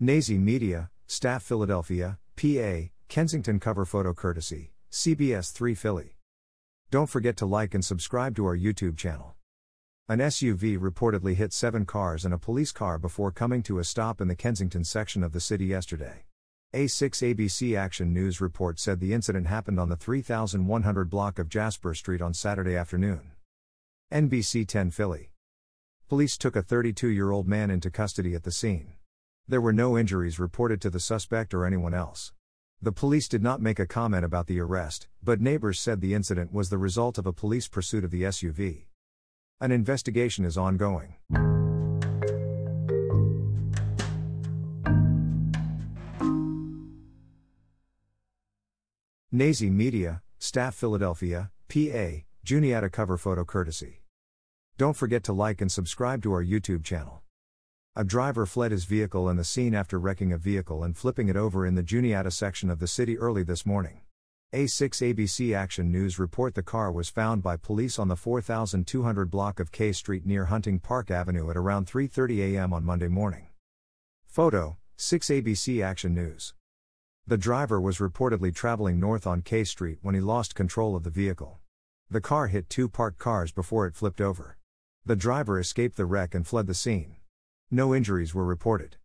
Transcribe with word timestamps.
Nazy 0.00 0.38
Media, 0.38 0.90
Staff 1.08 1.42
Philadelphia, 1.42 2.20
PA, 2.36 2.88
Kensington 3.08 3.58
cover 3.58 3.84
photo 3.84 4.14
courtesy, 4.14 4.70
CBS 4.92 5.50
3 5.50 5.74
Philly. 5.74 6.14
Don't 6.92 7.10
forget 7.10 7.36
to 7.38 7.46
like 7.46 7.74
and 7.74 7.84
subscribe 7.84 8.36
to 8.36 8.46
our 8.46 8.56
YouTube 8.56 8.96
channel. 8.96 9.34
An 10.08 10.20
SUV 10.20 10.78
reportedly 10.78 11.34
hit 11.34 11.52
seven 11.52 11.84
cars 11.84 12.24
and 12.24 12.32
a 12.32 12.38
police 12.38 12.70
car 12.70 12.96
before 12.96 13.32
coming 13.32 13.60
to 13.64 13.80
a 13.80 13.84
stop 13.84 14.20
in 14.20 14.28
the 14.28 14.36
Kensington 14.36 14.84
section 14.84 15.24
of 15.24 15.32
the 15.32 15.40
city 15.40 15.64
yesterday. 15.64 16.26
A6 16.72 17.34
ABC 17.34 17.76
Action 17.76 18.14
News 18.14 18.40
report 18.40 18.78
said 18.78 19.00
the 19.00 19.12
incident 19.12 19.48
happened 19.48 19.80
on 19.80 19.88
the 19.88 19.96
3100 19.96 21.10
block 21.10 21.40
of 21.40 21.48
Jasper 21.48 21.92
Street 21.92 22.22
on 22.22 22.32
Saturday 22.32 22.76
afternoon. 22.76 23.32
NBC 24.12 24.64
10 24.64 24.92
Philly. 24.92 25.32
Police 26.08 26.38
took 26.38 26.54
a 26.54 26.62
32 26.62 27.08
year 27.08 27.32
old 27.32 27.48
man 27.48 27.68
into 27.68 27.90
custody 27.90 28.36
at 28.36 28.44
the 28.44 28.52
scene. 28.52 28.92
There 29.50 29.62
were 29.62 29.72
no 29.72 29.96
injuries 29.96 30.38
reported 30.38 30.78
to 30.82 30.90
the 30.90 31.00
suspect 31.00 31.54
or 31.54 31.64
anyone 31.64 31.94
else. 31.94 32.34
The 32.82 32.92
police 32.92 33.28
did 33.28 33.42
not 33.42 33.62
make 33.62 33.78
a 33.78 33.86
comment 33.86 34.22
about 34.22 34.46
the 34.46 34.60
arrest, 34.60 35.08
but 35.22 35.40
neighbors 35.40 35.80
said 35.80 36.02
the 36.02 36.12
incident 36.12 36.52
was 36.52 36.68
the 36.68 36.76
result 36.76 37.16
of 37.16 37.26
a 37.26 37.32
police 37.32 37.66
pursuit 37.66 38.04
of 38.04 38.10
the 38.10 38.24
SUV. 38.24 38.84
An 39.58 39.72
investigation 39.72 40.44
is 40.44 40.58
ongoing. 40.58 41.14
Nazy 49.32 49.70
Media, 49.70 50.20
Staff 50.38 50.74
Philadelphia, 50.74 51.50
PA, 51.70 52.24
Juniata 52.44 52.90
cover 52.90 53.16
photo 53.16 53.46
courtesy. 53.46 54.02
Don't 54.76 54.96
forget 54.96 55.24
to 55.24 55.32
like 55.32 55.62
and 55.62 55.72
subscribe 55.72 56.22
to 56.24 56.32
our 56.32 56.44
YouTube 56.44 56.84
channel. 56.84 57.22
A 57.96 58.04
driver 58.04 58.46
fled 58.46 58.70
his 58.70 58.84
vehicle 58.84 59.28
and 59.28 59.38
the 59.38 59.44
scene 59.44 59.74
after 59.74 59.98
wrecking 59.98 60.32
a 60.32 60.38
vehicle 60.38 60.84
and 60.84 60.96
flipping 60.96 61.28
it 61.28 61.36
over 61.36 61.66
in 61.66 61.74
the 61.74 61.82
Juniata 61.82 62.30
section 62.30 62.70
of 62.70 62.78
the 62.78 62.86
city 62.86 63.18
early 63.18 63.42
this 63.42 63.66
morning. 63.66 64.02
A6 64.54 65.14
ABC 65.14 65.54
Action 65.54 65.92
News 65.92 66.18
report 66.18 66.54
the 66.54 66.62
car 66.62 66.90
was 66.90 67.10
found 67.10 67.42
by 67.42 67.58
police 67.58 67.98
on 67.98 68.08
the 68.08 68.16
4200 68.16 69.30
block 69.30 69.60
of 69.60 69.70
K 69.70 69.92
Street 69.92 70.24
near 70.24 70.46
Hunting 70.46 70.78
Park 70.78 71.10
Avenue 71.10 71.50
at 71.50 71.56
around 71.56 71.86
3:30 71.86 72.54
a.m. 72.54 72.72
on 72.72 72.82
Monday 72.82 73.08
morning. 73.08 73.48
Photo: 74.24 74.78
6 74.96 75.28
ABC 75.28 75.84
Action 75.84 76.14
News. 76.14 76.54
The 77.26 77.36
driver 77.36 77.78
was 77.78 77.98
reportedly 77.98 78.54
traveling 78.54 78.98
north 78.98 79.26
on 79.26 79.42
K 79.42 79.64
Street 79.64 79.98
when 80.00 80.14
he 80.14 80.20
lost 80.22 80.54
control 80.54 80.96
of 80.96 81.02
the 81.02 81.10
vehicle. 81.10 81.58
The 82.08 82.22
car 82.22 82.46
hit 82.46 82.70
two 82.70 82.88
parked 82.88 83.18
cars 83.18 83.52
before 83.52 83.86
it 83.86 83.94
flipped 83.94 84.22
over. 84.22 84.56
The 85.04 85.14
driver 85.14 85.60
escaped 85.60 85.98
the 85.98 86.06
wreck 86.06 86.34
and 86.34 86.46
fled 86.46 86.66
the 86.66 86.72
scene. 86.72 87.17
No 87.70 87.94
injuries 87.94 88.34
were 88.34 88.46
reported. 88.46 88.96